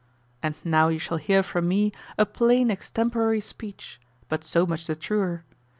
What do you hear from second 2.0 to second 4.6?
a plain extemporary speech, but